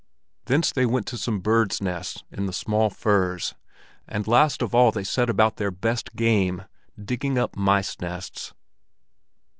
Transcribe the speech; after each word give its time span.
Thence 0.45 0.71
they 0.71 0.87
went 0.87 1.05
to 1.09 1.15
some 1.19 1.41
birds' 1.41 1.79
nests 1.79 2.23
in 2.31 2.47
the 2.47 2.53
small 2.53 2.89
firs, 2.89 3.53
and 4.07 4.25
last 4.27 4.63
of 4.63 4.73
all 4.73 4.91
they 4.91 5.03
set 5.03 5.29
about 5.29 5.57
their 5.57 5.69
best 5.69 6.15
game—digging 6.15 7.37
up 7.37 7.55
mice 7.55 7.95
nests. 8.01 8.51